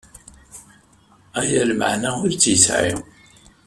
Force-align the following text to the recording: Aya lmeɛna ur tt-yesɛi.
Aya 1.39 1.63
lmeɛna 1.69 2.09
ur 2.23 2.31
tt-yesɛi. 2.33 2.93